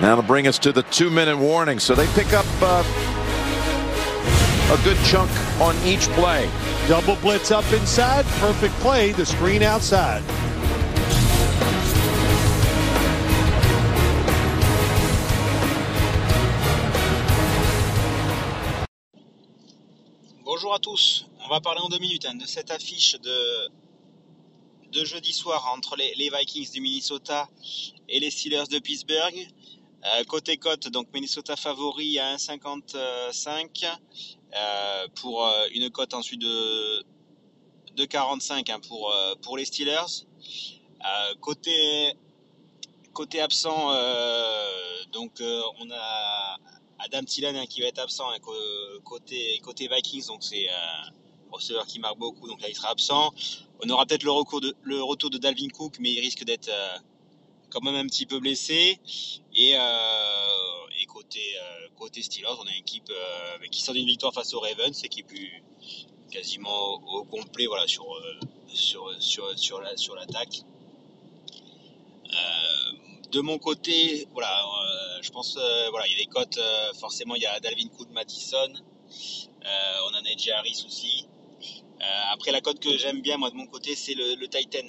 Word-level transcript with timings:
That'll 0.00 0.22
bring 0.22 0.46
us 0.46 0.58
to 0.60 0.72
the 0.72 0.82
two-minute 0.84 1.36
warning. 1.36 1.78
So 1.78 1.94
they 1.94 2.06
pick 2.14 2.32
up 2.32 2.46
uh, 2.60 2.82
a 4.72 4.84
good 4.84 4.96
chunk 5.04 5.30
on 5.60 5.76
each 5.84 6.08
play. 6.10 6.48
Double 6.88 7.16
blitz 7.16 7.50
up 7.50 7.70
inside. 7.72 8.24
Perfect 8.40 8.74
play. 8.76 9.12
The 9.12 9.26
screen 9.26 9.62
outside. 9.62 10.22
Bonjour 20.44 20.74
à 20.74 20.78
tous. 20.78 21.26
On 21.44 21.48
va 21.48 21.60
parler 21.60 21.80
en 21.80 21.88
deux 21.88 21.98
minutes 21.98 22.24
hein, 22.24 22.34
de 22.34 22.46
cette 22.46 22.70
affiche 22.70 23.16
de, 23.20 23.68
de 24.92 25.04
jeudi 25.04 25.32
soir 25.32 25.72
entre 25.74 25.96
les, 25.96 26.14
les, 26.16 26.30
Vikings 26.30 26.70
du 26.70 26.80
Minnesota 26.80 27.48
et 28.08 28.20
les 28.20 28.30
Steelers 28.30 28.68
de 28.70 28.78
Pittsburgh. 28.78 29.48
Euh, 30.04 30.24
côté 30.24 30.56
cote, 30.56 30.88
donc 30.88 31.06
Minnesota 31.14 31.54
favori 31.54 32.18
à 32.18 32.34
1,55 32.34 33.86
euh, 34.54 35.06
pour 35.14 35.46
euh, 35.46 35.66
une 35.72 35.90
cote 35.90 36.12
ensuite 36.12 36.40
de, 36.40 37.04
de 37.94 38.04
45 38.04 38.68
hein, 38.68 38.80
pour, 38.80 39.56
les 39.56 39.64
Steelers. 39.64 40.26
Côté, 41.40 42.16
absent, 43.40 43.92
donc 45.12 45.40
on 45.40 45.90
a 45.92 46.56
Adam 46.98 47.22
Thielen 47.24 47.56
hein, 47.56 47.66
qui 47.66 47.82
va 47.82 47.88
être 47.88 48.00
absent 48.00 48.28
hein, 48.30 48.38
côté, 49.04 49.88
Vikings, 49.88 50.26
donc 50.26 50.42
c'est 50.42 50.68
un 50.68 51.12
receveur 51.52 51.86
qui 51.86 52.00
marque 52.00 52.18
beaucoup, 52.18 52.48
donc 52.48 52.60
là 52.60 52.68
il 52.68 52.74
sera 52.74 52.88
absent. 52.88 53.32
On 53.84 53.90
aura 53.90 54.06
peut-être 54.06 54.24
le 54.24 55.02
retour 55.02 55.30
de 55.30 55.38
Dalvin 55.38 55.68
Cook, 55.68 55.98
mais 56.00 56.12
il 56.12 56.20
risque 56.20 56.42
d'être 56.44 56.70
quand 57.72 57.82
même 57.82 57.94
un 57.94 58.06
petit 58.06 58.26
peu 58.26 58.38
blessé. 58.38 58.98
Et, 59.54 59.74
euh, 59.74 61.00
et 61.00 61.06
côté, 61.06 61.40
euh, 61.56 61.88
côté 61.96 62.22
Steelers, 62.22 62.56
on 62.58 62.66
a 62.66 62.70
une 62.70 62.78
équipe 62.78 63.10
euh, 63.10 63.66
qui 63.70 63.80
sort 63.80 63.94
d'une 63.94 64.06
victoire 64.06 64.32
face 64.34 64.52
aux 64.54 64.60
Ravens, 64.60 65.02
équipe 65.04 65.32
quasiment 66.30 66.94
au, 66.94 67.24
complet 67.24 67.66
voilà, 67.66 67.86
sur, 67.86 68.06
sur, 68.68 69.10
sur, 69.20 69.58
sur, 69.58 69.80
la, 69.80 69.96
sur 69.96 70.14
l'attaque. 70.14 70.62
de 73.30 73.40
mon 73.40 73.58
côté, 73.58 74.26
voilà, 74.32 74.62
je 75.22 75.30
pense, 75.30 75.58
voilà, 75.90 76.06
il 76.06 76.12
y 76.12 76.14
a 76.14 76.18
des 76.18 76.26
cotes, 76.26 76.60
forcément, 77.00 77.34
il 77.34 77.42
y 77.42 77.46
a 77.46 77.60
Dalvin 77.60 77.88
Cook, 77.88 78.08
Madison, 78.10 78.72
on 79.64 80.14
a 80.14 80.22
Nedji 80.22 80.50
Harris 80.50 80.84
aussi. 80.86 81.26
après, 82.30 82.50
la 82.50 82.62
cote 82.62 82.80
que 82.80 82.96
j'aime 82.96 83.20
bien, 83.20 83.36
moi, 83.36 83.50
de 83.50 83.56
mon 83.56 83.66
côté, 83.66 83.94
c'est 83.94 84.14
le 84.14 84.46
Titan 84.48 84.86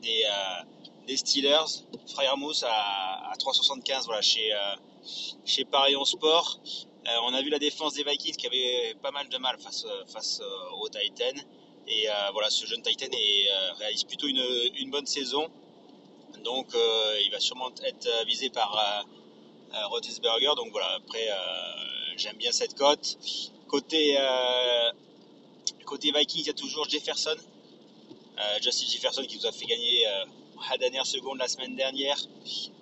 des, 0.00 0.24
des 1.08 1.16
Steelers, 1.16 1.84
Mousse 2.36 2.62
à, 2.64 3.30
à 3.30 3.34
3,75 3.36 4.04
voilà, 4.04 4.20
chez, 4.20 4.52
euh, 4.52 4.58
chez 5.44 5.64
Parion 5.64 6.04
Sport. 6.04 6.60
Euh, 7.06 7.10
on 7.24 7.32
a 7.32 7.40
vu 7.40 7.48
la 7.48 7.58
défense 7.58 7.94
des 7.94 8.04
Vikings 8.04 8.36
qui 8.36 8.46
avait 8.46 8.94
pas 9.02 9.10
mal 9.10 9.26
de 9.28 9.38
mal 9.38 9.58
face, 9.58 9.86
face 10.06 10.40
euh, 10.42 10.82
aux 10.82 10.88
Titans. 10.90 11.40
Et 11.90 12.06
voilà, 12.34 12.50
ce 12.50 12.66
jeune 12.66 12.82
Titan 12.82 13.06
est, 13.10 13.48
réalise 13.78 14.04
plutôt 14.04 14.26
une, 14.26 14.90
bonne 14.90 15.06
saison. 15.06 15.48
Donc 16.44 16.74
il 17.24 17.30
va 17.30 17.40
sûrement 17.40 17.70
être 17.82 18.26
visé 18.26 18.50
par 18.50 19.06
Roethlisberger. 19.72 20.50
Donc 20.54 20.70
voilà, 20.70 20.90
après 20.96 21.26
j'aime 22.18 22.36
bien 22.36 22.52
cette 22.52 22.74
cote. 22.74 23.16
Côté, 23.68 24.18
côté 25.86 26.12
Vikings, 26.12 26.42
il 26.42 26.46
y 26.48 26.50
a 26.50 26.52
toujours 26.52 26.86
Jefferson. 26.90 27.36
Justin 28.60 28.86
Jefferson 28.86 29.22
qui 29.22 29.38
nous 29.38 29.46
a 29.46 29.52
fait 29.52 29.64
gagner 29.64 30.04
à 30.70 30.78
dernière 30.78 31.06
seconde 31.06 31.38
la 31.38 31.48
semaine 31.48 31.76
dernière, 31.76 32.18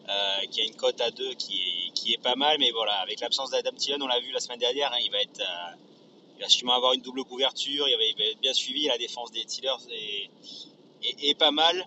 euh, 0.09 0.47
qui 0.51 0.61
a 0.61 0.65
une 0.65 0.75
cote 0.75 1.01
à 1.01 1.11
2 1.11 1.35
qui 1.35 1.61
est, 1.61 1.93
qui 1.93 2.13
est 2.15 2.23
pas 2.23 2.35
mal, 2.35 2.57
mais 2.59 2.71
voilà, 2.71 2.95
avec 3.01 3.21
l'absence 3.21 3.51
d'Adam 3.51 3.73
Thielen, 3.73 4.03
on 4.03 4.07
l'a 4.07 4.21
vu 4.21 4.33
la 4.33 4.41
semaine 4.41 4.59
dernière, 4.59 4.93
hein, 4.93 4.99
il 5.03 5.11
va 5.11 5.21
être, 5.21 5.41
euh, 5.41 5.77
il 6.37 6.43
va 6.43 6.49
sûrement 6.49 6.75
avoir 6.75 6.93
une 6.95 7.03
double 7.03 7.25
couverture, 7.25 7.89
il 7.89 7.97
va, 7.97 8.25
être 8.25 8.41
bien 8.41 8.53
suivi, 8.55 8.87
la 8.87 8.99
défense 8.99 9.31
des 9.31 9.43
Steelers 9.47 9.73
est, 9.91 10.31
est, 11.23 11.35
pas 11.35 11.51
mal. 11.51 11.87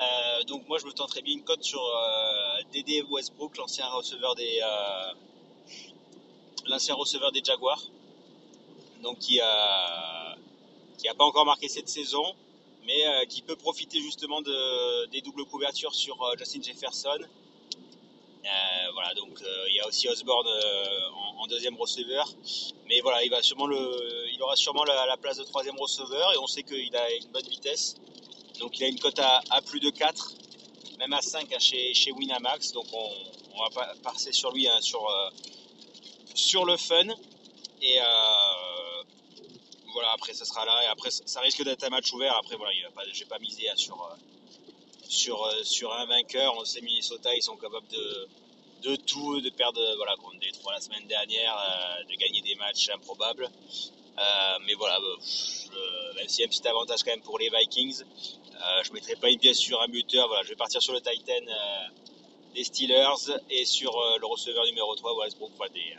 Euh, 0.00 0.42
donc 0.44 0.66
moi 0.68 0.78
je 0.78 0.86
me 0.86 0.92
tenterais 0.92 1.22
bien 1.22 1.34
une 1.34 1.44
cote 1.44 1.62
sur 1.62 1.82
euh, 1.82 2.62
Dédé 2.72 3.02
Westbrook, 3.02 3.56
l'ancien 3.56 3.86
receveur 3.88 4.34
des 4.34 4.60
l'ancien 6.66 6.94
receveur 6.94 7.32
des 7.32 7.42
Jaguars, 7.44 7.82
donc 9.02 9.18
qui 9.18 9.40
a 9.40 10.36
qui 10.98 11.08
a 11.08 11.14
pas 11.14 11.24
encore 11.24 11.44
marqué 11.44 11.68
cette 11.68 11.88
saison, 11.88 12.24
mais 12.86 13.06
euh, 13.06 13.24
qui 13.26 13.42
peut 13.42 13.56
profiter 13.56 14.00
justement 14.00 14.40
de, 14.40 15.06
des 15.06 15.20
doubles 15.20 15.44
couvertures 15.44 15.94
sur 15.94 16.20
euh, 16.22 16.34
Justin 16.38 16.62
Jefferson. 16.62 17.18
Euh, 17.20 18.48
voilà, 18.94 19.14
donc 19.14 19.40
il 19.68 19.76
y 19.76 19.80
a 19.80 19.86
aussi 19.86 20.08
Osborne 20.08 20.48
en, 21.38 21.46
deuxième 21.46 21.76
receveur, 21.76 22.28
mais 22.88 23.00
voilà, 23.00 23.22
il 23.22 23.30
va 23.30 23.42
sûrement 23.42 23.66
le, 23.66 24.26
il 24.32 24.42
aura 24.42 24.56
sûrement 24.56 24.84
la, 24.84 25.06
la 25.06 25.16
place 25.16 25.36
de 25.36 25.44
troisième 25.44 25.78
receveur 25.78 26.32
et 26.32 26.38
on 26.38 26.46
sait 26.46 26.62
qu'il 26.62 26.96
a 26.96 27.14
une 27.14 27.30
bonne 27.30 27.46
vitesse, 27.46 27.96
donc 28.58 28.78
il 28.78 28.84
a 28.84 28.88
une 28.88 28.98
cote 28.98 29.18
à, 29.20 29.42
plus 29.66 29.80
de 29.80 29.90
4, 29.90 30.34
même 30.98 31.12
à 31.12 31.20
5 31.20 31.52
hein, 31.52 31.58
chez, 31.60 31.94
chez 31.94 32.10
Winamax, 32.10 32.72
donc 32.72 32.86
on, 32.92 33.10
on 33.54 33.68
va 33.68 33.94
passer 34.02 34.32
sur 34.32 34.50
lui 34.50 34.68
hein, 34.68 34.80
sur, 34.80 35.06
sur 36.34 36.64
le 36.64 36.76
fun. 36.76 37.06
Et 37.82 37.98
après 40.12 40.34
ça 40.34 40.44
sera 40.44 40.64
là 40.64 40.82
et 40.84 40.86
après 40.86 41.10
ça 41.10 41.40
risque 41.40 41.62
d'être 41.64 41.84
un 41.84 41.90
match 41.90 42.12
ouvert. 42.12 42.36
Après 42.36 42.56
voilà, 42.56 42.72
je 43.12 43.20
vais 43.20 43.26
pas 43.26 43.38
miser 43.38 43.68
hein, 43.68 43.76
sur 43.76 44.00
euh, 44.02 44.14
sur 45.08 45.42
euh, 45.44 45.62
sur 45.64 45.92
un 45.92 46.06
vainqueur. 46.06 46.54
On 46.56 46.64
sait 46.64 46.80
Minnesota, 46.80 47.34
ils 47.34 47.42
sont 47.42 47.56
capables 47.56 47.88
de 47.88 48.28
de 48.82 48.96
tout, 48.96 49.40
de 49.40 49.50
perdre 49.50 49.80
voilà 49.96 50.16
contre 50.16 50.38
Détroit 50.40 50.72
la 50.74 50.80
semaine 50.80 51.06
dernière, 51.06 51.56
euh, 51.56 52.04
de 52.04 52.14
gagner 52.16 52.40
des 52.42 52.54
matchs 52.56 52.88
improbables. 52.90 53.48
mais 54.66 54.74
voilà, 54.74 54.98
même 56.16 56.28
s'il 56.28 56.40
y 56.40 56.44
a 56.44 56.46
un 56.46 56.50
petit 56.50 56.66
avantage 56.68 57.02
quand 57.04 57.12
même 57.12 57.22
pour 57.22 57.38
les 57.38 57.48
Vikings, 57.48 58.02
je 58.84 58.92
mettrai 58.92 59.16
pas 59.16 59.30
une 59.30 59.38
pièce 59.38 59.58
sur 59.58 59.80
un 59.80 59.88
buteur. 59.88 60.26
Voilà, 60.28 60.42
je 60.42 60.50
vais 60.50 60.56
partir 60.56 60.82
sur 60.82 60.92
le 60.92 61.00
Titan 61.00 61.44
des 62.54 62.64
Steelers 62.64 63.38
et 63.50 63.64
sur 63.64 63.92
le 64.20 64.26
receveur 64.26 64.64
numéro 64.66 64.94
3 64.94 65.16
Westbrook 65.16 65.52
des 65.72 65.96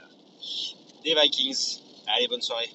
des 1.03 1.15
Vikings. 1.15 1.79
Allez, 2.07 2.27
bonne 2.27 2.41
soirée. 2.41 2.69